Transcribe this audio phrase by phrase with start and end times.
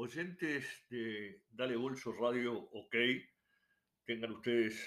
[0.00, 2.96] oyentes de Dale Bolso Radio OK,
[4.06, 4.82] tengan ustedes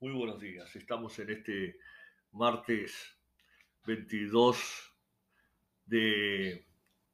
[0.00, 0.74] muy buenos días.
[0.74, 1.78] Estamos en este
[2.32, 2.92] martes
[3.86, 4.58] 22
[5.86, 6.66] de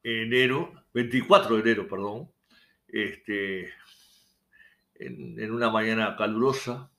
[0.02, 2.32] enero, 24 de enero, perdón,
[2.88, 3.68] este,
[4.94, 6.90] en, en una mañana calurosa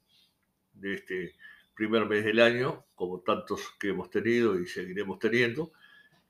[0.73, 1.35] de este
[1.73, 5.71] primer mes del año, como tantos que hemos tenido y seguiremos teniendo,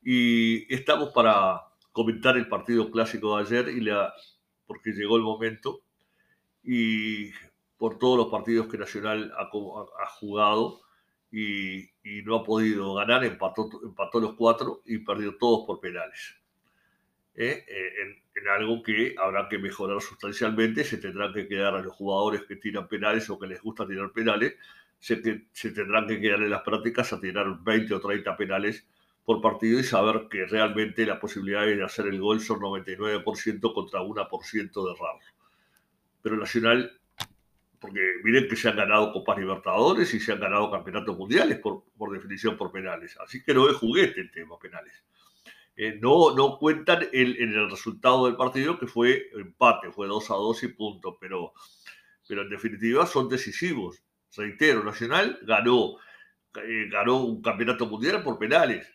[0.02, 1.67] y estamos para
[1.98, 4.14] comentar el partido clásico de ayer y la,
[4.68, 5.82] porque llegó el momento
[6.62, 7.32] y
[7.76, 9.50] por todos los partidos que Nacional ha,
[10.20, 10.82] jugado
[11.32, 11.90] y,
[12.24, 16.36] no ha podido ganar, empató, empató los cuatro y perdió todos por penales.
[17.34, 17.66] ¿Eh?
[17.68, 22.44] En, en, algo que habrá que mejorar sustancialmente, se tendrán que quedar a los jugadores
[22.44, 24.56] que tiran penales o que les gusta tirar penales,
[25.00, 28.88] se, se tendrán que quedar en las prácticas a tirar 20 o 30 penales
[29.28, 34.00] por partido y saber que realmente la posibilidad de hacer el gol son 99% contra
[34.00, 35.20] 1% de errarlo.
[36.22, 36.98] Pero Nacional,
[37.78, 41.84] porque miren que se han ganado Copas Libertadores y se han ganado campeonatos mundiales por,
[41.98, 43.18] por definición por penales.
[43.20, 45.04] Así que no es juguete el tema penales.
[45.76, 50.32] Eh, no, no cuentan el, en el resultado del partido que fue empate, fue 2
[50.32, 51.52] a 2 y punto, pero,
[52.26, 54.02] pero en definitiva son decisivos.
[54.38, 55.98] Reitero, Nacional ganó,
[56.64, 58.88] eh, ganó un campeonato mundial por penales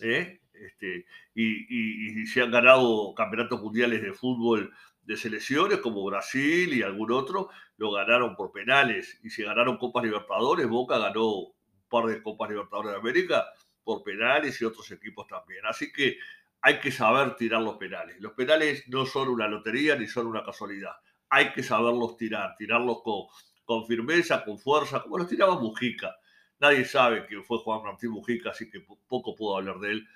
[0.00, 0.40] ¿eh?
[0.52, 6.82] Este, y, y, se han ganado campeonatos mundiales de fútbol de selecciones como Brasil y
[6.82, 11.52] algún otro, lo ganaron por penales y se ganaron Copas Libertadores, Boca ganó un
[11.88, 13.46] par de Copas Libertadores de América
[13.82, 15.64] por penales y otros equipos también.
[15.66, 16.18] Así que
[16.60, 18.20] hay que saber tirar los penales.
[18.20, 20.92] Los penales no son una lotería ni son una casualidad.
[21.30, 23.26] Hay que saberlos tirar, tirarlos con,
[23.64, 26.14] con firmeza, con fuerza, como los tiraba Mujica.
[26.60, 30.08] Nadie sabe que fue Juan Martín Mujica, así que poco puedo hablar de él.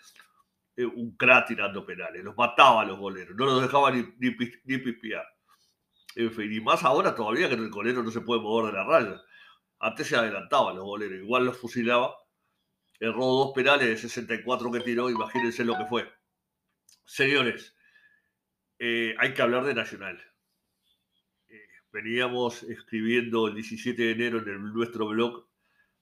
[0.77, 4.37] Eh, un crack tirando penales, los mataba a los goleros, no los dejaba ni, ni,
[4.65, 4.75] ni.
[6.17, 8.85] En fin, y más ahora todavía que el golero no se puede mover de la
[8.85, 9.23] raya.
[9.79, 12.15] Antes se adelantaban los goleros, igual los fusilaba.
[13.01, 16.13] Erró dos penales de 64 que tiró, imagínense lo que fue.
[17.05, 17.75] Señores,
[18.79, 20.23] eh, hay que hablar de Nacional.
[21.49, 25.49] Eh, veníamos escribiendo el 17 de enero en nuestro blog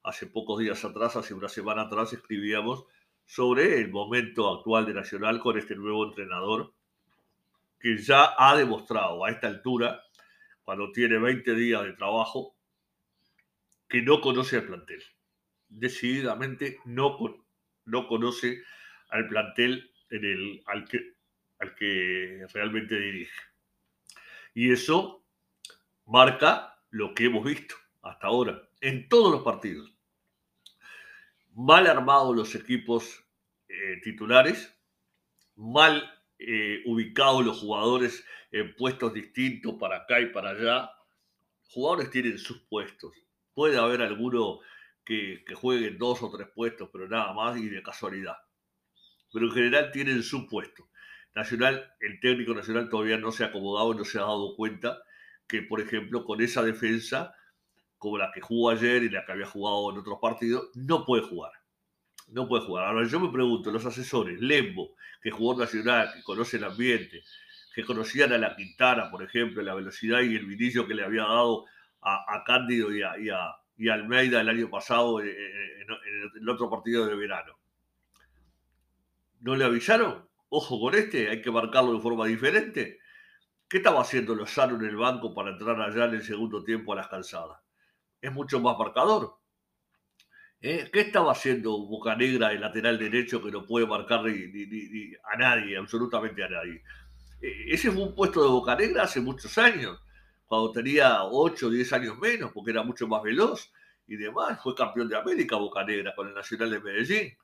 [0.03, 2.85] hace pocos días atrás, hace una semana atrás, escribíamos
[3.25, 6.75] sobre el momento actual de Nacional con este nuevo entrenador
[7.79, 10.03] que ya ha demostrado a esta altura,
[10.63, 12.55] cuando tiene 20 días de trabajo,
[13.89, 15.03] que no conoce al plantel.
[15.69, 17.19] Decididamente no,
[17.85, 18.63] no conoce
[19.09, 21.15] al plantel en el, al, que,
[21.59, 23.41] al que realmente dirige.
[24.55, 25.25] Y eso
[26.07, 29.92] marca lo que hemos visto hasta ahora en todos los partidos
[31.55, 33.25] mal armados los equipos
[33.69, 34.75] eh, titulares,
[35.57, 36.03] mal
[36.39, 40.91] eh, ubicados los jugadores en puestos distintos para acá y para allá.
[41.69, 43.15] Jugadores tienen sus puestos.
[43.55, 44.61] Puede haber alguno
[45.05, 48.37] que, juegue dos o tres puestos, pero nada más y de casualidad.
[49.33, 50.89] Pero en general tienen su puesto.
[51.35, 55.03] Nacional, el técnico nacional todavía no se ha acomodado no se ha dado cuenta
[55.47, 57.35] que, por ejemplo, con esa defensa
[58.03, 61.23] como la que jugó ayer y la que había jugado en otros partidos, no puede
[61.23, 61.53] jugar.
[62.27, 62.87] No puede jugar.
[62.87, 67.23] Ahora yo me pregunto, los asesores, Lembo, que jugó Nacional, que conoce el ambiente,
[67.73, 71.23] que conocían a la Quintana, por ejemplo, la velocidad y el vinillo que le había
[71.23, 71.67] dado
[72.01, 76.43] a, Cándido y a, y, a, y a, Almeida el año pasado en, en, en
[76.43, 77.57] el otro partido de verano.
[79.39, 80.29] ¿No le avisaron?
[80.49, 82.99] Ojo con este, hay que marcarlo de forma diferente.
[83.69, 86.97] ¿Qué estaba haciendo Lozano en el banco para entrar allá en el segundo tiempo a
[86.97, 87.62] las calzadas?
[88.23, 89.37] Es mucho más marcador.
[90.61, 90.89] ¿Eh?
[90.93, 95.37] ¿Qué estaba haciendo Bocanegra, el lateral derecho, que no puede marcar ni, ni, ni, a
[95.37, 96.85] nadie, absolutamente a nadie?
[97.41, 100.01] Eh, ese fue un puesto de Bocanegra hace muchos años,
[100.47, 103.73] cuando tenía 8 o 10 años menos, porque era mucho más veloz
[104.07, 104.63] y demás.
[104.63, 107.37] Fue campeón de América Bocanegra con el Nacional de Medellín.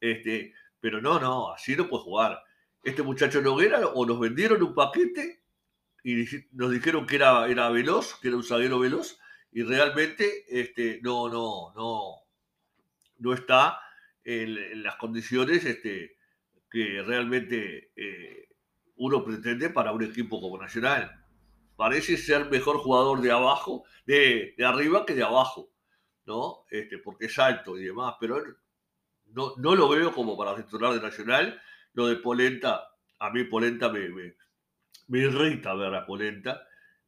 [0.00, 2.44] Este, pero no, no, así no puede jugar.
[2.80, 5.42] Este muchacho Noguera o nos vendieron un paquete
[6.04, 9.18] y nos dijeron que era, era veloz, que era un zaguero veloz,
[9.56, 12.16] y realmente este, no, no, no,
[13.20, 13.80] no está
[14.22, 16.18] en, en las condiciones este,
[16.70, 18.50] que realmente eh,
[18.96, 21.24] uno pretende para un equipo como Nacional.
[21.74, 25.70] Parece ser mejor jugador de abajo, de, de arriba que de abajo,
[26.26, 26.66] ¿no?
[26.70, 28.44] Este, porque es alto y demás, pero
[29.28, 31.58] no, no lo veo como para titular de Nacional.
[31.94, 34.34] Lo de Polenta, a mí Polenta me, me,
[35.08, 36.62] me irrita ver a Polenta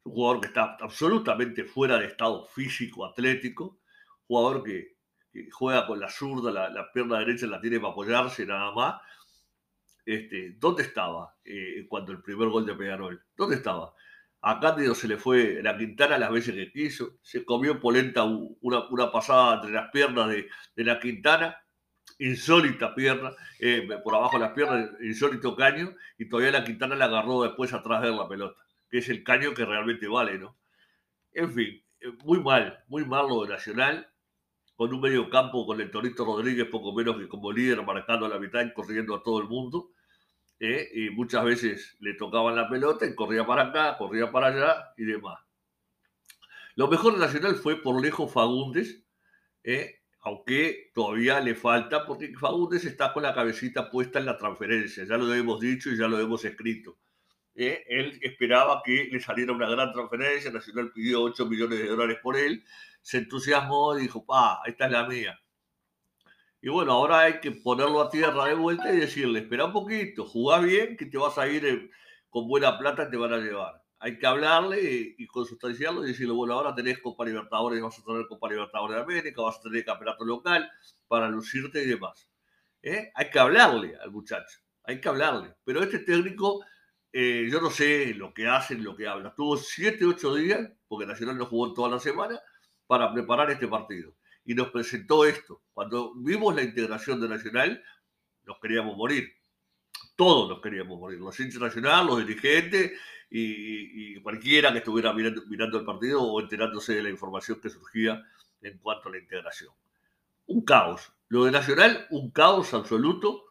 [0.05, 3.81] un jugador que está absolutamente fuera de estado físico, atlético,
[4.27, 4.97] jugador que,
[5.53, 9.01] juega con la zurda, la, pierna derecha la tiene para apoyarse nada más.
[10.07, 13.23] este, ¿dónde estaba eh, cuando el primer gol de Peñarol?
[13.37, 13.95] ¿Dónde estaba?
[14.41, 19.13] A Cándido se le fue la Quintana las veces que quiso, se comió polenta una,
[19.13, 21.59] pasada entre las piernas de, de la Quintana,
[22.19, 27.07] insólita pierna, eh, por abajo de las piernas, insólito caño, y todavía la Quintana la
[27.07, 30.59] agarró después atrás de la pelota, que es el caño que realmente vale, ¿no?
[31.33, 34.11] En fin, eh, muy mal, muy mal lo de Nacional,
[34.77, 38.39] con un medio campo con el Torito Rodríguez poco menos que como líder marcando la
[38.39, 39.93] mitad y corriendo a todo el mundo.
[40.61, 40.89] ¿eh?
[40.93, 45.05] y muchas veces le tocaban la pelota y corría para acá, corría para allá y
[45.05, 45.39] demás.
[46.75, 49.05] Lo mejor de Nacional fue por lejos Fagundes,
[49.65, 50.03] ¿eh?
[50.21, 55.17] aunque todavía le falta, porque Fagundes está con la cabecita puesta en la transferencia, ya
[55.17, 56.99] lo hemos dicho y ya lo hemos escrito.
[57.59, 57.85] ¿Eh?
[57.89, 62.37] Él esperaba que le saliera una gran transferencia, Nacional pidió 8 millones de dólares por
[62.37, 62.65] él,
[63.03, 65.39] se entusiasmó y dijo, pa, esta es la mía.
[66.61, 70.25] Y bueno, ahora hay que ponerlo a tierra de vuelta y decirle, espera un poquito,
[70.25, 71.91] jugá bien, que te vas a ir eh,
[72.31, 73.83] con buena plata y te van a llevar.
[74.01, 78.27] Hay que hablarle y, consustanciarlo y decirle, bueno, ahora tenés Copa Libertadores, vas a tener
[78.29, 80.71] Copa Libertadores de América, vas a tener campeonato local
[81.09, 82.29] para lucirte y demás.
[82.83, 83.11] ¿Eh?
[83.15, 85.55] Hay que hablarle al muchacho, hay que hablarle.
[85.65, 86.65] Pero este técnico,
[87.13, 89.35] eh, yo no sé lo que hace, lo que habla.
[89.35, 92.41] Tuvo 7, 8 días, porque Nacional no jugó toda la semana,
[92.87, 94.15] para preparar este partido
[94.45, 95.63] y nos presentó esto.
[95.75, 97.85] Cuando vimos la integración de Nacional,
[98.47, 99.31] nos queríamos morir.
[100.17, 101.21] Todos nos queríamos morir.
[101.21, 102.93] Los hinchas nacionales, los dirigentes
[103.31, 108.25] y, cualquiera que estuviera mirando, mirando el partido o enterándose de la información que surgía
[108.63, 109.71] en cuanto a la integración.
[110.47, 111.13] Un caos.
[111.29, 113.48] Lo de Nacional, un caos absoluto.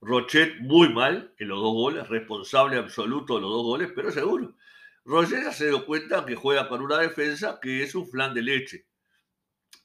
[0.00, 4.54] Rochet muy mal en los dos goles, responsable absoluto de los dos goles, pero seguro.
[5.04, 8.42] Rochet ya se dio cuenta que juega con una defensa que es un flan de
[8.42, 8.86] leche.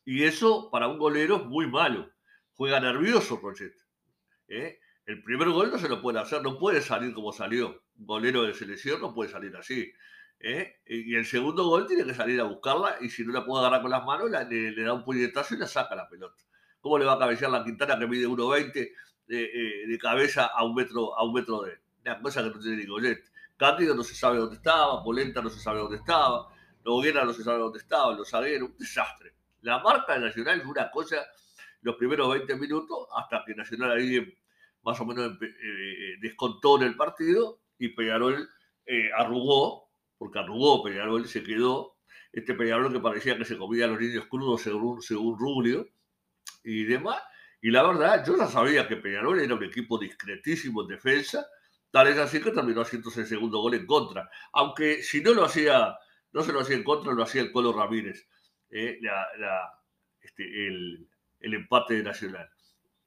[0.06, 2.12] Y eso para un golero es muy malo.
[2.54, 3.74] Juega nervioso Rochet.
[4.48, 4.80] ¿eh?
[5.06, 7.84] El primer gol no se lo puede hacer, no puede salir como salió.
[7.98, 9.92] Un golero de selección no puede salir así.
[10.40, 10.76] ¿eh?
[10.86, 13.82] Y el segundo gol tiene que salir a buscarla y si no la puede agarrar
[13.82, 16.44] con las manos, le, da un puñetazo y la saca la pelota.
[16.82, 18.92] ¿Cómo le va a cabecear la Quintana que mide 1,20
[19.28, 21.80] eh, de cabeza a un metro, a un metro de él?
[22.06, 23.16] Una cosa que no tiene ni.
[23.58, 26.50] Cándido no se sabe dónde estaba, Polenta no se sabe dónde estaba,
[26.84, 29.34] Noguera no se sabe dónde estaba, los zagueros, un desastre.
[29.62, 31.26] La marca de Nacional fue una cosa
[31.82, 34.36] los primeros 20 minutos hasta que Nacional ahí
[34.84, 38.50] más o menos eh, eh, descontó en el partido y Peñarol
[39.16, 41.96] arrugó, porque arrugó Peñarol, se quedó
[42.34, 45.88] este Peñarol que parecía que se comía a los niños crudos según, según Rubio
[46.64, 47.22] y demás.
[47.64, 51.48] Y la verdad, yo ya sabía que Peñarol era un equipo discretísimo en defensa,
[51.92, 54.30] tal es así que terminó haciendo el segundo gol en contra.
[54.52, 55.98] Aunque si no lo hacía,
[56.34, 58.28] no se lo hacía en contra, lo hacía el Colo Ramírez.
[58.70, 59.00] Eh,
[60.20, 61.08] este, el,
[61.40, 62.50] empate de Nacional.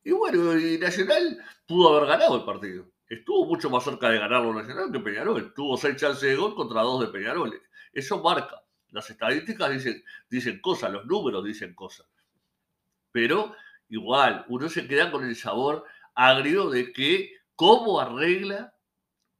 [0.02, 2.90] Y bueno, Nacional pudo haber ganado el partido.
[3.10, 5.52] Estuvo mucho más cerca de ganarlo Nacional que Peñarol.
[5.52, 7.60] Tuvo seis chances de gol contra dos de Peñarol.
[7.92, 8.62] Eso marca.
[8.88, 12.06] Las estadísticas dicen, dicen cosas, los números dicen cosas.
[13.12, 13.54] Pero
[13.88, 15.84] igual, uno se queda con el sabor
[16.14, 18.74] agrio de que cómo arregla,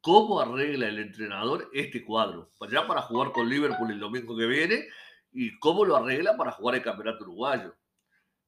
[0.00, 2.52] cómo arregla el entrenador este cuadro.
[2.70, 4.87] Ya para jugar con Liverpool el domingo que viene
[5.32, 7.75] y cómo lo arregla para jugar el campeonato uruguayo.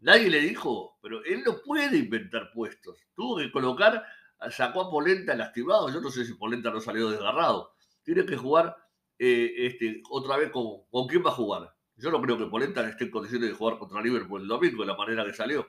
[0.01, 2.99] Nadie le dijo, pero él no puede inventar puestos.
[3.15, 4.05] Tuvo que colocar,
[4.51, 5.91] sacó a Polenta lastimado.
[5.93, 7.73] Yo no sé si Polenta no salió desgarrado.
[8.05, 8.77] Tiene que jugar
[9.19, 11.75] eh, este, otra vez con, con quién va a jugar.
[11.97, 14.87] Yo no creo que Polenta esté en condiciones de jugar contra Liverpool el domingo de
[14.87, 15.67] la manera que salió.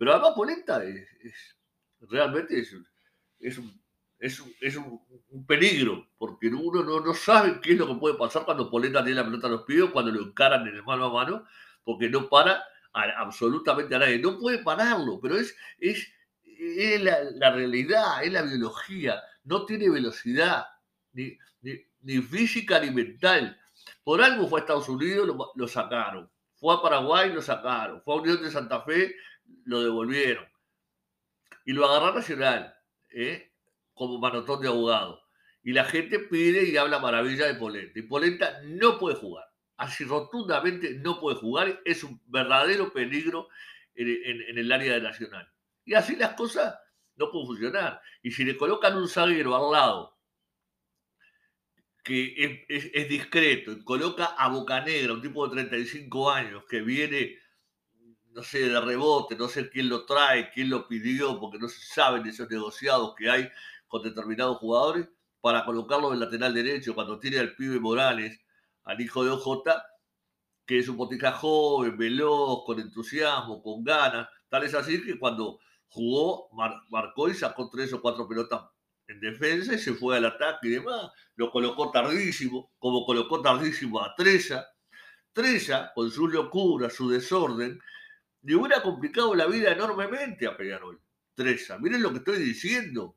[0.00, 1.06] Pero además Polenta es,
[2.00, 2.74] realmente es,
[3.38, 3.80] es un
[4.18, 8.70] es, un, peligro, porque uno no, no, sabe qué es lo que puede pasar cuando
[8.70, 11.44] Polenta tiene la pelota a los pies, cuando lo encaran en el mano a mano,
[11.84, 14.18] porque no para absolutamente a nadie.
[14.18, 16.08] No puede pararlo, pero es, es,
[17.02, 19.20] la, realidad, es la biología.
[19.44, 20.64] No tiene velocidad,
[21.12, 21.36] ni,
[22.00, 23.58] ni, física ni mental.
[24.02, 26.30] Por algo fue a Estados Unidos, lo, lo sacaron.
[26.56, 28.02] Fue a Paraguay, lo sacaron.
[28.02, 29.14] Fue a Unión de Santa Fe,
[29.64, 30.46] lo devolvieron.
[31.64, 32.74] Y lo agarró Nacional.
[33.10, 33.50] ¿eh?
[34.00, 35.22] como manotón de abogado.
[35.62, 37.98] Y la gente pide y habla maravilla de Polenta.
[37.98, 39.44] Y Polenta no puede jugar.
[39.76, 41.82] Así rotundamente no puede jugar.
[41.84, 43.48] Es un verdadero peligro
[43.94, 45.52] en, el área de Nacional.
[45.84, 46.78] Y así las cosas
[47.16, 48.00] no pueden funcionar.
[48.22, 50.18] Y si le colocan un zaguero al lado
[52.02, 57.38] que es, discreto y coloca a Boca Negra, un tipo de 35 años que viene,
[58.32, 61.80] no sé, de rebote, no sé quién lo trae, quién lo pidió, porque no se
[61.80, 63.48] saben esos negociados que hay
[63.88, 65.08] con determinados jugadores
[65.40, 68.40] para colocarlo en lateral derecho cuando tiene al pibe Morales,
[68.84, 69.64] al hijo de OJ,
[70.66, 74.28] que es un botija joven, veloz, con entusiasmo, con ganas.
[74.48, 75.58] Tal es así que cuando
[75.88, 76.48] jugó,
[76.90, 78.62] marcó y sacó tres o cuatro pelotas
[79.08, 81.10] en defensa y se fue al ataque y demás.
[81.34, 84.66] Lo colocó tardísimo, como colocó tardísimo a Treza.
[85.32, 87.80] Treza, con su locura, su desorden,
[88.42, 91.00] le hubiera complicado la vida enormemente a Peñarol.
[91.34, 93.16] Treza, miren lo que estoy diciendo.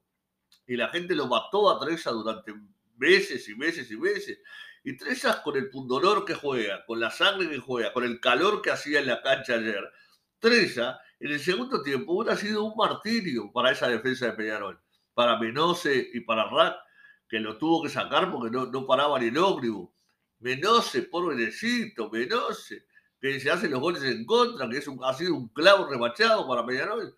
[0.65, 2.53] Y la gente lo mató a Treza durante
[2.97, 4.39] meses y meses y meses.
[4.83, 8.61] Y Treza con el pundolor que juega, con la sangre que juega, con el calor
[8.61, 9.83] que hacía en la cancha ayer.
[10.39, 15.37] Treza, en el segundo tiempo, hubiera sido un martirio para esa defensa de Peñarol para
[15.37, 16.75] Menose y para Rack,
[17.29, 19.89] que lo tuvo que sacar porque no, no paraba ni el ómnibus.
[20.39, 22.85] Menose, pobrecito, Menose,
[23.23, 26.45] que se hace los goles en contra, que es un, ha sido un clavo remachado
[26.45, 27.15] para Peñarol.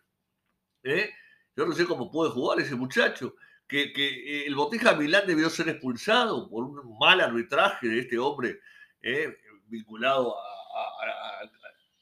[0.83, 1.09] ¿Eh?
[1.55, 3.35] Yo no sé cómo puede jugar ese muchacho.
[3.67, 8.19] Que, que eh, el Botija Milán debió ser expulsado por un mal arbitraje de este
[8.19, 8.59] hombre
[9.01, 9.35] ¿eh?
[9.65, 11.49] vinculado a,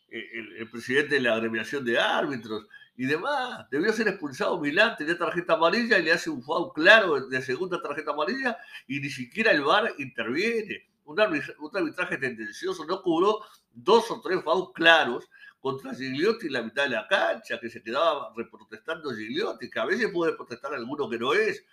[0.09, 2.67] el, el, presidente de la agremiación de árbitros
[2.97, 3.69] y demás.
[3.71, 7.81] Debió ser expulsado Milán, tenía tarjeta amarilla y le hace un foul claro de segunda
[7.81, 10.92] tarjeta amarilla y ni siquiera el VAR interviene.
[11.05, 15.29] Un, arbitraje tendencioso no cobró dos o tres fouls claros
[15.59, 19.85] contra Gigliotti en la mitad de la cancha, que se quedaba reprotestando Gigliotti, que a
[19.85, 21.65] veces puede protestar alguno que no es,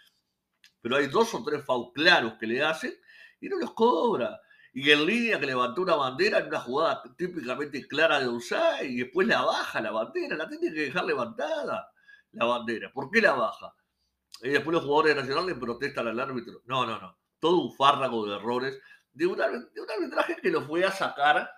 [0.81, 2.95] pero hay dos o tres fouls claros que le hacen
[3.41, 4.41] y no los cobra
[4.73, 8.97] y en línea que levantó una bandera en una jugada típicamente clara de Usai y
[8.99, 11.93] después la baja la bandera, la tiene que dejar levantada
[12.33, 12.93] la bandera.
[12.93, 13.75] ¿Por qué la baja?
[14.43, 16.63] Y después los jugadores nacionales protestan al árbitro.
[16.67, 17.19] No, no, no.
[17.41, 18.81] Todo un fárrago de errores
[19.13, 21.51] de un, de un arbitraje que lo fue a sacar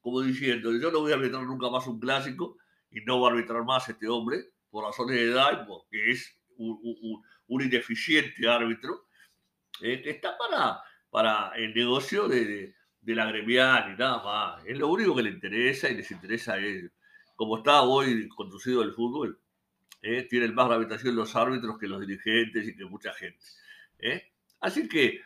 [0.00, 2.58] como diciendo, yo no voy a arbitrar nunca más un clásico
[2.90, 6.78] y no voy a arbitrar más este hombre por razones de edad porque es un,
[6.82, 9.08] un, un ineficiente árbitro
[9.80, 14.64] eh, que está para para el negocio de, de, la gremial y nada más.
[14.66, 16.90] Es lo único que le interesa y les interesa a ellos.
[17.34, 19.40] Como está hoy conducido el fútbol,
[20.02, 20.26] ¿eh?
[20.28, 23.44] tienen más gravitación los árbitros que los dirigentes y que mucha gente.
[23.98, 24.30] ¿eh?
[24.60, 25.22] Así que,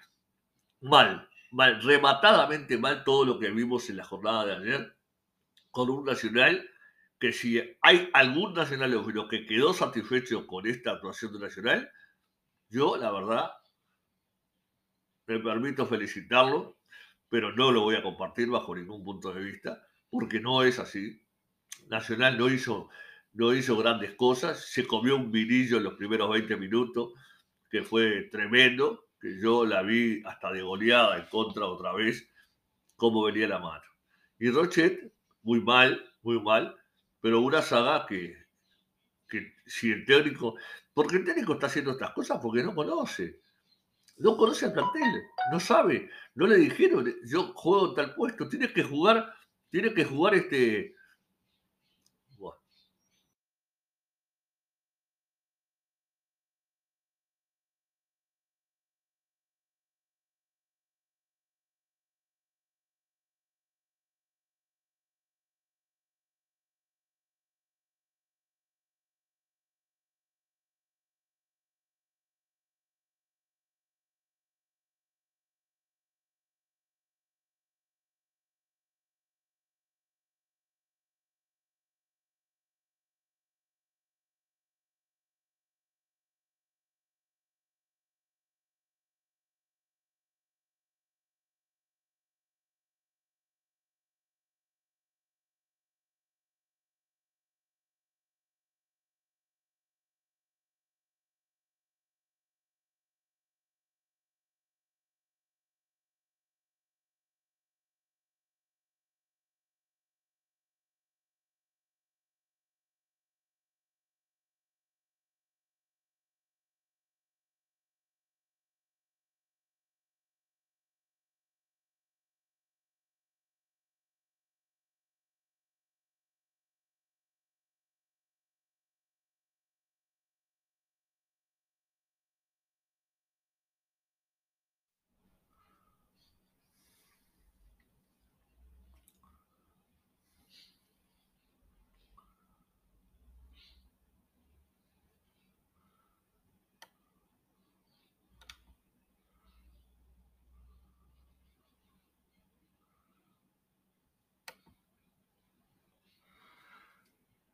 [0.80, 4.96] mal, mal, rematadamente mal todo lo que vimos en la jornada de ayer,
[5.70, 6.68] con un Nacional
[7.20, 11.92] que si hay algún nacional que quedó satisfecho con esta actuación de Nacional,
[12.70, 13.50] yo, la verdad,
[15.26, 16.78] me permito felicitarlo,
[17.28, 21.22] pero no lo voy a compartir bajo ningún punto de vista, porque no es así.
[21.88, 22.88] Nacional no hizo,
[23.34, 27.12] no hizo grandes cosas, se comió un vinillo en los primeros 20 minutos,
[27.68, 32.28] que fue tremendo, que yo la vi hasta de goleada en contra otra vez,
[32.96, 33.84] cómo venía la mano.
[34.38, 35.12] Y Rochet,
[35.42, 36.76] muy mal, muy mal,
[37.20, 38.34] pero una saga que,
[39.28, 40.56] que si el técnico,
[40.94, 43.40] porque el técnico está haciendo estas cosas porque no conoce
[44.20, 48.72] no conoce al plantel, no sabe, no le dijeron, yo juego en tal puesto, tienes
[48.72, 49.34] que jugar,
[49.70, 50.94] tiene que jugar este.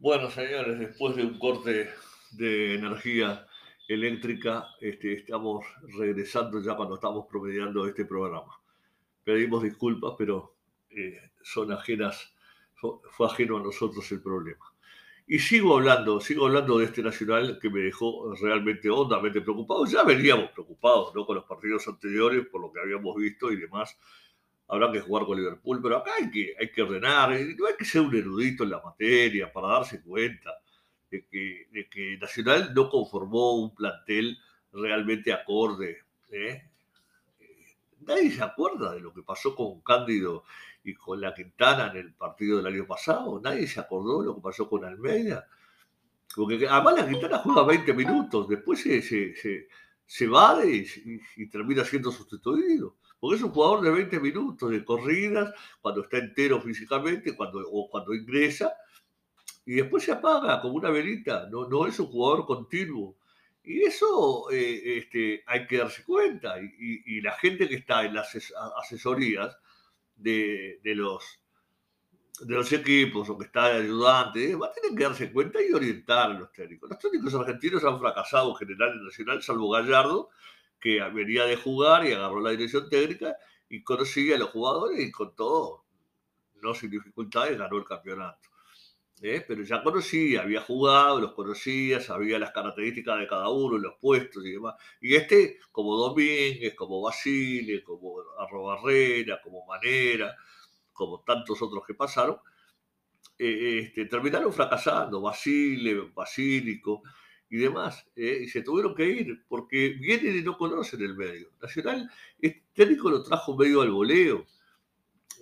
[0.06, 1.90] Bueno, señores, después de un corte
[2.30, 3.44] de energía
[3.88, 5.66] eléctrica, este, estamos
[5.98, 8.56] regresando ya cuando estamos promediando este programa.
[9.24, 10.58] Pedimos disculpas, pero
[10.90, 12.32] eh, son ajenas,
[12.76, 14.64] fue ajeno a nosotros el problema.
[15.26, 19.86] Y sigo hablando, sigo hablando de este Nacional que me dejó realmente hondamente preocupado.
[19.86, 21.26] Ya veníamos preocupados ¿no?
[21.26, 23.98] con los partidos anteriores por lo que habíamos visto y demás.
[24.68, 27.30] Habrá que jugar con Liverpool, pero acá hay que, hay que ordenar.
[27.30, 30.50] No hay que ser un erudito en la materia para darse cuenta
[31.10, 34.38] de que, de que Nacional no conformó un plantel
[34.72, 35.98] realmente acorde.
[36.30, 36.68] ¿eh?
[38.00, 40.44] Nadie se acuerda de lo que pasó con Cándido
[40.84, 43.40] y con la Quintana en el partido del año pasado.
[43.42, 45.46] Nadie se acordó de lo que pasó con Almeida.
[46.34, 49.68] Porque además la Quintana juega 20 minutos, después se, se, se,
[50.04, 52.96] se va y, termina siendo sustituido.
[53.18, 57.88] Porque es un jugador de 20 minutos, de corridas, cuando está entero físicamente, cuando, o
[57.88, 58.74] cuando ingresa,
[59.64, 61.48] y después se apaga como una velita.
[61.50, 63.16] No, no es un jugador continuo.
[63.64, 66.60] Y eso eh, este, hay que darse cuenta.
[66.60, 68.36] Y, y, la gente que está en las
[68.80, 69.58] asesorías
[70.14, 71.40] de, de, los,
[72.40, 75.72] de los equipos o que está de ayudante, va a tener que darse cuenta y
[75.72, 76.90] orientar a los técnicos.
[76.90, 80.30] Los técnicos argentinos han fracasado en general en Nacional, salvo Gallardo,
[80.80, 83.36] que venía de jugar y agarró la dirección técnica
[83.68, 85.84] y conocía a los jugadores y con todo,
[86.62, 88.48] no sin dificultades, ganó el campeonato.
[89.22, 89.44] ¿eh?
[89.46, 94.44] Pero ya conocía, había jugado, los conocía, sabía las características de cada uno, los puestos
[94.44, 94.74] y demás.
[95.00, 100.36] Y este, como Domínguez, como Basile, como Arrobarrera, como Manera,
[100.92, 102.38] como tantos otros que pasaron,
[103.38, 107.02] eh, este, terminaron fracasando, Basile, Basílico
[107.48, 108.40] y demás, ¿eh?
[108.44, 111.50] y se tuvieron que ir porque vienen y no conocen el medio.
[111.62, 112.10] Nacional,
[112.40, 114.46] este técnico lo trajo medio al voleo.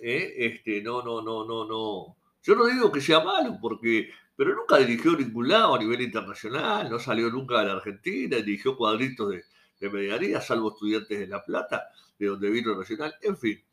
[0.01, 4.77] Este, no, no, no, no, no yo no digo que sea malo, porque, pero nunca
[4.77, 9.45] dirigió ningún lado a nivel internacional, no salió nunca de la Argentina, dirigió cuadritos de,
[9.79, 13.63] de medianía, salvo estudiantes de La Plata, de donde vino Nacional, en fin.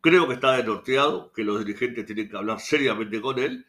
[0.00, 3.66] Creo que está denorteado, que los dirigentes tienen que hablar seriamente con él,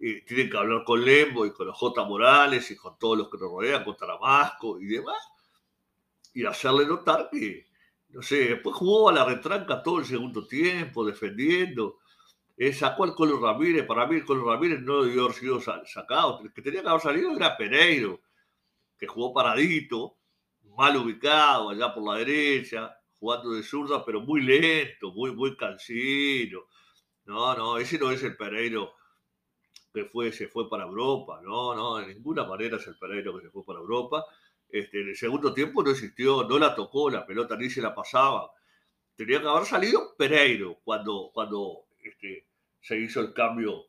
[0.00, 2.04] tienen que hablar con Lembo y con los J.
[2.04, 5.18] Morales y con todos los que nos rodean, con Taramasco y demás,
[6.32, 7.66] y hacerle notar que,
[8.08, 11.98] no sé, después jugó a la retranca todo el segundo tiempo, defendiendo,
[12.56, 13.84] eh, sacó al Colo Ramírez.
[13.86, 16.40] Para mí, el Colo Ramírez no debió haber sido sacado.
[16.42, 18.20] El que tenía que haber salido era Pereiro,
[18.98, 20.16] que jugó paradito,
[20.76, 26.60] mal ubicado, allá por la derecha, jugando de zurda, pero muy lento, muy, muy cansino.
[27.24, 28.94] No, no, ese no es el Pereiro
[29.92, 31.40] que fue, se fue para Europa.
[31.42, 34.24] No, no, de ninguna manera es el Pereiro que se fue para Europa.
[34.68, 37.94] Este, en el segundo tiempo no existió, no la tocó la pelota, ni se la
[37.94, 38.50] pasaba.
[39.16, 42.46] Tenía que haber salido Pereiro cuando, cuando este,
[42.80, 43.86] se hizo el cambio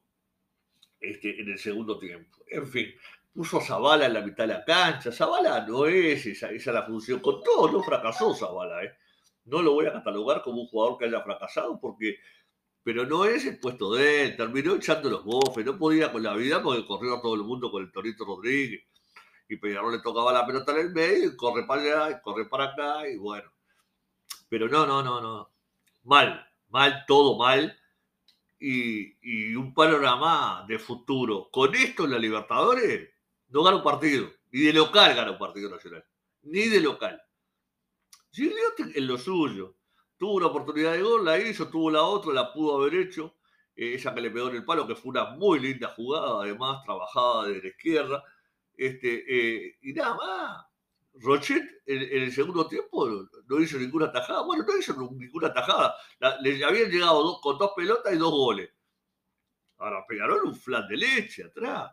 [1.00, 2.40] este, en el segundo tiempo.
[2.48, 2.94] En fin,
[3.34, 5.12] puso Zavala en la mitad de la cancha.
[5.12, 7.20] Zavala no es esa, esa la función.
[7.20, 8.84] Con todo, no fracasó Zavala.
[8.84, 8.94] ¿eh?
[9.46, 12.18] No lo voy a catalogar como un jugador que haya fracasado, porque,
[12.84, 14.38] pero no es el puesto de él.
[14.38, 17.72] Terminó echando los bofes, no podía con la vida porque corrió a todo el mundo
[17.72, 18.84] con el Torito Rodríguez.
[19.48, 22.46] Y Peñarol le tocaba la pelota en el medio, y corre para allá, y corre
[22.46, 23.52] para acá, y bueno.
[24.48, 25.50] Pero no, no, no, no.
[26.04, 27.78] Mal, mal, todo mal
[28.62, 31.50] y, un panorama de futuro.
[31.52, 33.10] Con esto en la Libertadores
[33.50, 36.06] no gana un partido, ni de local gana un partido nacional,
[36.44, 37.22] ni de local.
[38.32, 39.76] Gigliotti en lo suyo.
[40.22, 43.38] Tuvo una oportunidad de gol, la hizo, tuvo la otra, la pudo haber hecho.
[43.76, 46.84] Eh, esa que le pegó en el palo, que fue una muy linda jugada, además,
[46.84, 48.24] trabajada desde la izquierda.
[48.78, 50.66] Este, eh, y nada más.
[51.16, 53.10] Rochet en, el segundo tiempo
[53.48, 54.44] no hizo ninguna tajada.
[54.44, 55.96] Bueno, no hizo ninguna tajada.
[56.42, 58.70] le habían llegado con dos pelotas y dos goles.
[59.80, 61.92] Ahora pegaron un flan de leche atrás.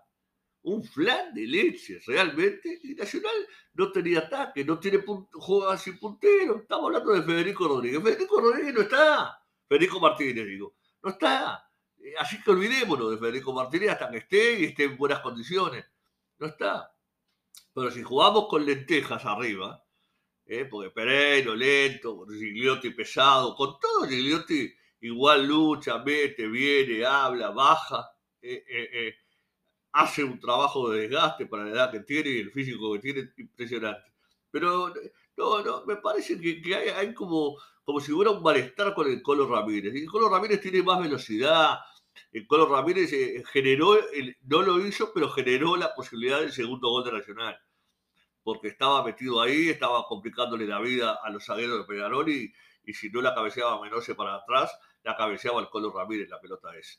[0.62, 2.80] Un flan de leche, realmente.
[2.82, 6.58] Y Nacional no tenía ataque, no tiene juega sin puntero.
[6.58, 8.02] Estamos hablando de Federico Rodríguez.
[8.02, 9.42] Federico Rodríguez no está.
[9.68, 10.74] Federico Martínez, digo.
[11.02, 11.70] No está.
[11.98, 15.84] Eh, así que olvidémonos de Federico Martínez hasta que esté y esté en buenas condiciones.
[16.38, 16.92] No está.
[17.74, 19.84] Pero si jugamos con lentejas arriba,
[20.46, 20.64] ¿eh?
[20.64, 28.10] porque Pereiro lento, Gigliotti pesado, con todo Gigliotti igual lucha, mete, viene, habla, baja,
[28.42, 29.14] eh,
[29.98, 33.32] hace un trabajo de desgaste para la edad que tiene y el físico que tiene,
[33.36, 34.12] impresionante.
[34.50, 34.92] Pero
[35.36, 39.46] no, no, me parece que, hay, como, como si hubiera un malestar con el Colo
[39.48, 39.94] Ramírez.
[39.94, 41.78] Y el Colo Ramírez tiene más velocidad,
[42.32, 43.10] el Colo Ramírez
[43.52, 43.98] generó,
[44.42, 47.58] no lo hizo, pero generó la posibilidad del segundo gol de Nacional
[48.48, 52.50] porque estaba metido ahí, estaba complicándole la vida a los zagueros de Peñarol y,
[52.94, 56.98] si no la cabeceaba Menose para atrás, la cabeceaba el Colo Ramírez, la pelota esa.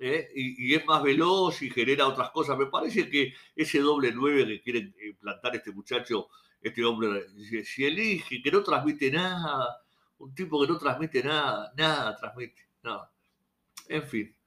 [0.00, 0.28] ¿Eh?
[0.34, 2.56] Y, es más veloz y genera otras cosas.
[2.56, 6.28] Me parece que ese doble nueve que quiere implantar este muchacho,
[6.60, 7.26] este hombre,
[7.64, 9.82] si elige, que no transmite nada,
[10.18, 13.10] un tipo que no transmite nada, nada transmite, nada.
[13.88, 14.38] En fin,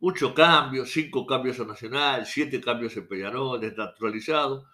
[0.00, 4.68] Muchos cambios, cinco cambios en Nacional, siete cambios en Peñarol, desnaturalizado,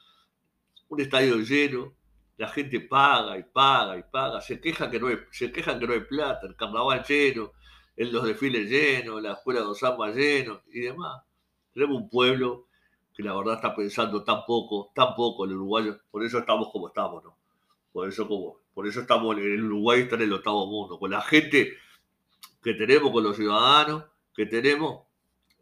[0.88, 1.94] un estadio lleno,
[2.36, 5.94] la gente paga y paga y paga, se quejan que no se quejan que no
[5.94, 7.52] hay plata, el carnaval lleno,
[7.96, 11.22] en los desfiles llenos, la escuela de Osama lleno y demás.
[11.72, 12.66] Tenemos un pueblo
[13.14, 16.88] que la verdad está pensando tan poco, tan poco el uruguayo, por eso estamos como
[16.88, 17.36] estamos, ¿no?
[17.92, 21.12] Por eso, como, por eso estamos en el Uruguay, está en el octavo mundo, con
[21.12, 21.74] la gente
[22.60, 24.04] que tenemos, con los ciudadanos
[24.34, 25.04] que tenemos,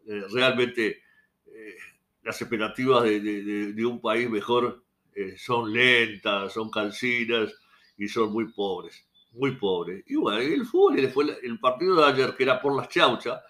[0.07, 1.03] eh, realmente
[1.45, 1.75] eh,
[2.23, 7.53] las expectativas de, un país mejor eh, son lentas, son cansinas
[7.97, 10.03] y son muy pobres, muy pobres.
[10.07, 13.41] Y bueno, el fútbol, el, el partido de ayer, que era por las chauchas,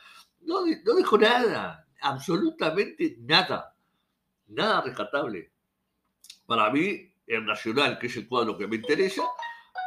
[0.41, 3.75] no, no dejó nada, absolutamente nada,
[4.47, 5.51] nada rescatable.
[6.45, 9.23] Para mí, el Nacional, que es el cuadro que me interesa,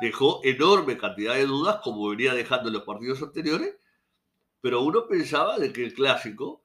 [0.00, 3.76] dejó enorme cantidad de dudas, como venía dejando en los partidos anteriores,
[4.60, 6.62] pero uno pensaba de que el clásico,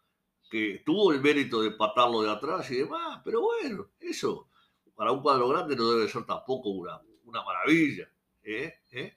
[0.50, 4.50] que tuvo el mérito de patarlo de atrás y demás, pero bueno, eso
[4.96, 8.08] para un cuadro grande no debe ser tampoco una, una maravilla.
[8.44, 8.74] ¿eh?
[8.92, 9.16] ¿Eh?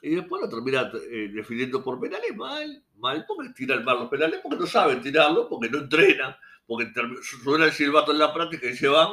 [0.00, 4.40] Y después lo termina eh, definiendo por penales mal, mal, porque tiran mal los penales,
[4.42, 8.76] porque no saben tirarlo, porque no entrenan, porque suena el silbato en la práctica y
[8.76, 9.08] se van.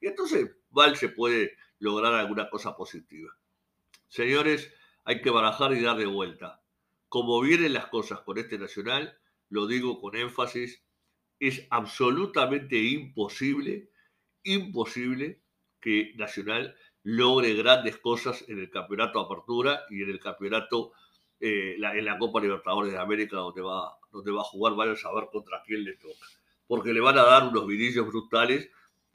[0.00, 3.34] Y entonces mal se puede lograr alguna cosa positiva.
[4.08, 4.72] Señores,
[5.04, 6.62] hay que barajar y dar de vuelta.
[7.08, 9.18] Como vienen las cosas con este Nacional,
[9.48, 10.82] lo digo con énfasis,
[11.38, 13.90] es absolutamente imposible,
[14.42, 15.42] imposible
[15.80, 20.90] que Nacional logre grandes cosas en el campeonato Apertura y en el campeonato,
[21.38, 25.14] eh, en la Copa Libertadores de América, donde va, donde va a jugar, varios a
[25.14, 26.26] ver contra quién le toca.
[26.66, 28.70] Porque le van a dar unos vidillos brutales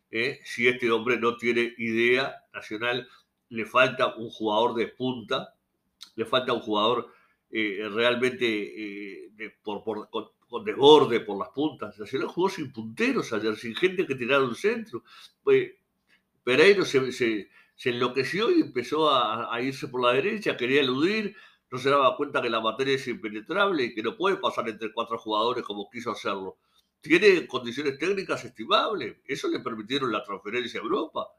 [0.10, 3.10] eh, si este hombre no tiene idea nacional.
[3.49, 5.54] Le falta un jugador de punta,
[6.15, 7.12] le falta un jugador
[7.51, 9.30] eh, realmente
[9.62, 10.30] por, con,
[10.63, 11.99] desborde por las puntas.
[11.99, 15.04] Nacional jugó sin punteros ayer, sin gente que tirara un centro.
[15.43, 15.71] Pues,
[16.41, 17.49] Pereiro se, se
[17.82, 21.36] se enloqueció y empezó a, irse por la derecha, quería eludir,
[21.72, 24.94] no se daba cuenta que la materia es impenetrable y que no puede pasar entre
[24.94, 26.60] cuatro jugadores como quiso hacerlo.
[27.02, 31.30] Tiene condiciones técnicas estimables, eso le permitieron la transferencia a Europa.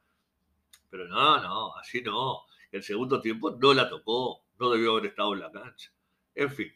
[0.90, 2.40] Pero no, no, así no.
[2.72, 5.92] El segundo tiempo no la tocó, no debió haber estado en la cancha.
[6.34, 6.72] En fin,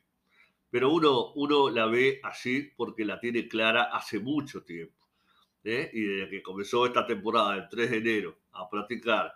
[0.71, 5.09] pero uno, uno la ve así porque la tiene clara hace mucho tiempo.
[5.65, 5.91] ¿eh?
[5.93, 9.35] Y desde que comenzó esta temporada, el 3 de enero, a practicar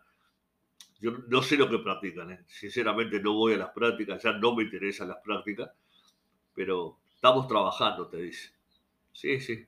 [1.00, 2.44] yo no sé lo que practican, ¿eh?
[2.46, 5.70] sinceramente no voy a las prácticas, ya no me interesan las prácticas,
[6.54, 8.50] pero estamos trabajando, te dice.
[9.12, 9.64] Sí, sí.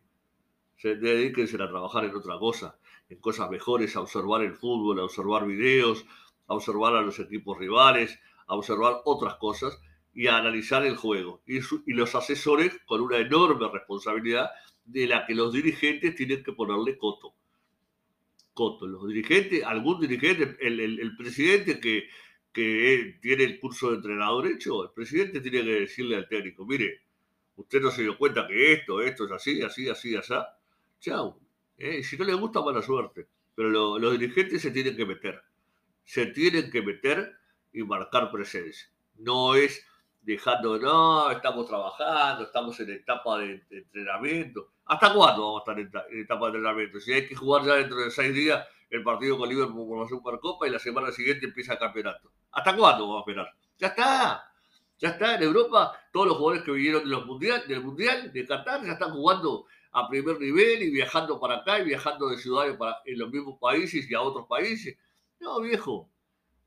[0.77, 5.05] Se dedíquense a trabajar en otra cosa, en cosas mejores, a observar el fútbol, a
[5.05, 6.05] observar videos,
[6.49, 9.81] a observar a los equipos rivales, a observar otras cosas
[10.12, 11.42] y a analizar el juego.
[11.47, 14.51] Y, y los asesores con una enorme responsabilidad
[14.85, 17.35] de la que los dirigentes tienen que ponerle coto
[18.54, 18.86] Coto.
[18.86, 22.08] Los dirigentes, algún dirigente, el, presidente que,
[22.52, 27.02] que, tiene el curso de entrenador hecho, el presidente tiene que decirle al técnico, mire,
[27.56, 30.34] usted no se dio cuenta que esto, esto es así, así, así, así.
[31.00, 31.40] Chao.
[31.78, 32.02] ¿eh?
[32.02, 33.26] Si no le gusta, mala suerte.
[33.54, 35.42] Pero los dirigentes se tienen que meter.
[36.04, 37.36] Se tienen que meter
[37.72, 38.88] y marcar presencia.
[39.16, 39.84] No es
[40.22, 44.68] dejando, no, estamos trabajando, estamos en etapa de entrenamiento.
[44.87, 47.00] ¿Hasta cuándo vamos a estar en, etapa de entrenamiento?
[47.00, 50.08] Si hay que jugar ya dentro de seis días el partido con Liverpool por la
[50.08, 52.30] Supercopa y la semana siguiente empieza el campeonato.
[52.52, 53.54] ¿Hasta cuándo vamos a esperar?
[53.78, 54.52] Ya está.
[54.98, 55.35] Ya está.
[55.37, 58.92] En Europa, todos los jugadores que vinieron de los mundial, del Mundial de Qatar ya
[58.92, 63.18] están jugando a primer nivel y viajando para acá y viajando de ciudades para, en
[63.18, 64.96] los mismos países y a otros países.
[65.40, 66.11] No, viejo.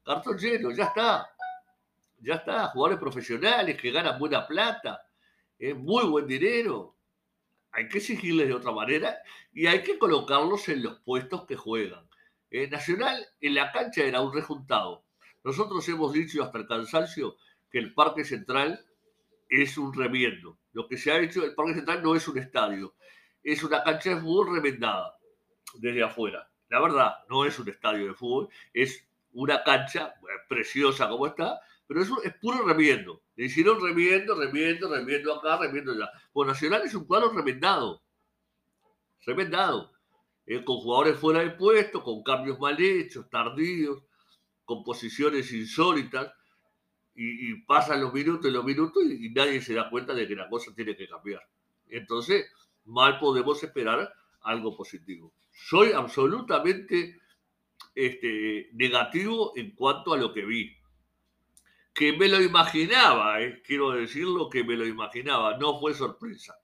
[0.04, 1.35] Cartón lleno, ya está.
[2.20, 2.68] Ya está.
[2.68, 5.08] Jugadores profesionales que ganan buena plata,
[5.60, 6.96] eh, muy buen dinero
[7.76, 9.18] hay que exigirles de otra manera
[9.52, 12.08] y hay que colocarlos en los puestos que juegan.
[12.50, 15.04] Eh, Nacional en la cancha era un rejuntado.
[15.44, 17.36] Nosotros hemos dicho hasta el cansancio
[17.70, 18.86] que el Parque Central
[19.50, 20.58] es un remiendo.
[20.72, 22.96] Lo que se ha hecho, el Parque Central no es un estadio,
[23.44, 25.18] es una cancha de fútbol remendada
[25.74, 26.50] desde afuera.
[26.70, 31.60] La verdad, no es un estadio de fútbol, es una cancha eh, preciosa como está,
[31.88, 33.22] pero eso es puro remiendo.
[33.36, 36.10] Le hicieron remiendo, remiendo, remiendo acá, remiendo allá.
[36.34, 38.02] Pues Nacional es un cuadro remendado.
[39.26, 39.92] Remendado.
[40.46, 44.04] Eh, con jugadores fuera de puesto, con cambios mal hechos, tardíos,
[44.64, 46.34] con posiciones insólitas.
[47.18, 50.50] Y, pasan los minutos y los minutos y, nadie se da cuenta de que la
[50.50, 51.42] cosa tiene que cambiar.
[51.88, 52.52] Entonces,
[52.84, 55.34] mal podemos esperar algo positivo.
[55.50, 57.18] Soy absolutamente
[57.94, 60.76] este, negativo en cuanto a lo que vi
[61.96, 66.60] que me lo imaginaba, eh, quiero decirlo que me lo imaginaba, no fue sorpresa.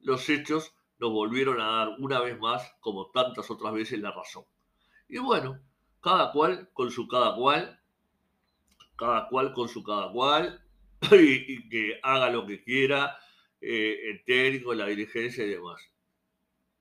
[0.00, 4.44] los hechos nos volvieron a dar una vez más, como tantas otras veces, la razón.
[5.08, 5.60] Y bueno,
[6.00, 7.78] cada cual con su cada cual,
[8.96, 10.64] cada cual con su cada cual,
[11.12, 13.18] y, que haga lo que quiera
[13.60, 15.82] eh, el técnico, la dirigencia y demás.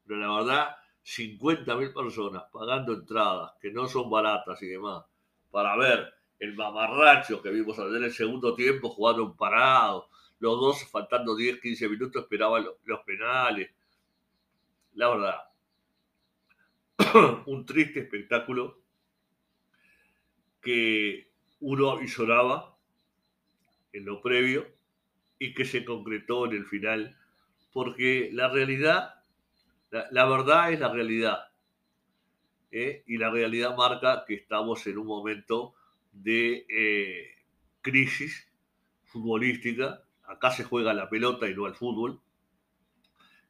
[0.06, 5.04] Pero la verdad, 50.000 personas pagando entradas que no son baratas y demás,
[5.52, 10.90] para ver el mamarracho que vimos en el segundo tiempo jugando un parado, los dos
[10.90, 13.70] faltando 10, 15 minutos esperaban los penales,
[14.94, 15.40] la verdad.
[17.46, 18.82] un triste espectáculo
[20.62, 22.78] que uno lloraba
[23.94, 24.68] en lo previo
[25.40, 27.18] y que se concretó en el final,
[27.72, 29.24] porque la realidad,
[29.90, 31.40] la, verdad es la realidad.
[32.72, 33.04] ¿eh?
[33.08, 35.76] Y la realidad marca que estamos en un momento
[36.12, 37.28] de eh,
[37.82, 38.48] crisis
[39.04, 40.04] futbolística.
[40.24, 42.22] Acá se juega la pelota y no el fútbol.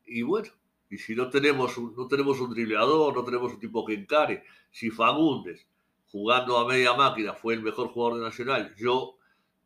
[0.05, 0.49] Y bueno,
[0.89, 4.43] y si no tenemos un, no tenemos un dribleador, no tenemos un tipo que encare,
[4.71, 5.67] si Fagundes
[6.11, 9.17] jugando a media máquina fue el mejor jugador de Nacional, yo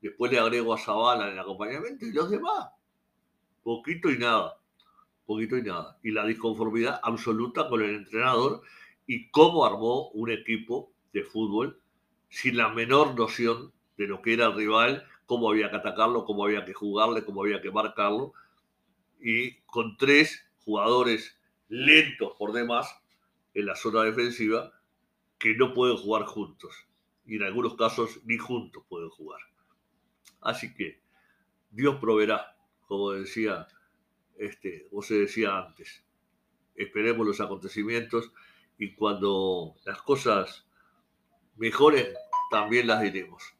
[0.01, 2.69] después le agrego a Zavala en el acompañamiento y los demás,
[3.63, 4.57] poquito y nada,
[5.25, 5.97] poquito y nada.
[6.03, 8.61] Y la disconformidad absoluta con el entrenador
[9.07, 11.81] y cómo armó un equipo de fútbol
[12.33, 16.43] sin la menor noción de lo que era el rival, cómo había que atacarlo, cómo
[16.45, 18.33] había que jugarle, cómo había que marcarlo,
[19.21, 21.37] y con tres jugadores
[21.69, 22.89] lentos por demás
[23.53, 24.73] en la zona defensiva
[25.37, 26.73] que no pueden jugar juntos.
[27.23, 29.39] Y en algunos casos ni juntos pueden jugar.
[30.41, 31.03] Así que
[31.69, 33.67] Dios proveerá, como decía,
[34.39, 36.03] este, o se decía antes.
[36.73, 38.31] Esperemos los acontecimientos
[38.79, 40.65] y cuando las cosas
[41.57, 42.07] mejoren,
[42.53, 43.55] también las diremos.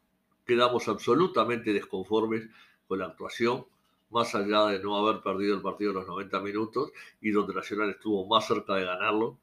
[0.46, 2.48] Quedamos absolutamente desconformes
[2.86, 3.66] con la actuación
[4.10, 7.90] más allá de no haber perdido el partido en los 90 minutos y donde Nacional
[7.90, 9.36] estuvo más cerca de ganarlo,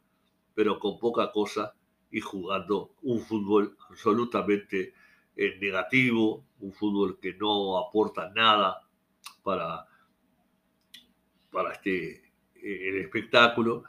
[0.55, 1.73] pero con poca cosa
[2.11, 4.93] y jugando un fútbol absolutamente
[5.35, 8.87] eh, negativo, un fútbol que no aporta nada
[9.43, 9.85] para,
[11.51, 12.23] para este,
[12.55, 13.83] eh, el espectáculo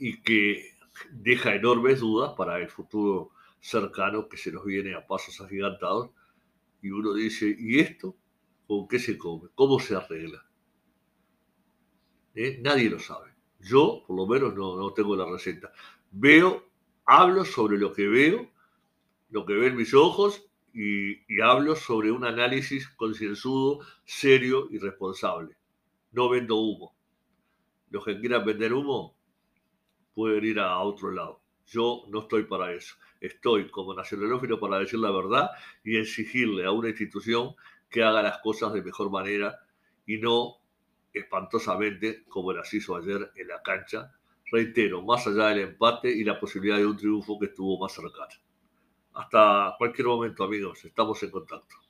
[0.00, 0.72] y que
[1.12, 6.10] deja enormes dudas para el futuro cercano que se nos viene a pasos agigantados.
[6.82, 8.16] Y uno dice, ¿y esto?
[8.70, 10.46] con qué se come, cómo se arregla.
[12.36, 12.60] ¿Eh?
[12.62, 13.34] Nadie lo sabe.
[13.58, 15.72] Yo, por lo menos, no, tengo la receta.
[16.12, 16.70] Veo,
[17.04, 18.48] hablo sobre lo que veo,
[19.30, 25.56] lo que ven mis ojos y, y hablo sobre un análisis concienzudo, serio y responsable.
[26.12, 26.94] No vendo humo.
[27.90, 29.16] Los que quieran vender humo
[30.14, 31.42] pueden ir a otro lado.
[31.66, 32.94] Yo no estoy para eso.
[33.20, 35.50] Estoy como nacionalófilo para decir la verdad
[35.84, 37.54] y exigirle a una institución
[37.90, 39.60] que haga las cosas de mejor manera
[40.06, 40.56] y no
[41.12, 44.12] espantosamente como las hizo ayer en la cancha.
[44.50, 48.34] Reitero, más allá del empate y la posibilidad de un triunfo que estuvo más cercano.
[49.12, 51.89] Hasta cualquier momento, amigos, estamos en contacto.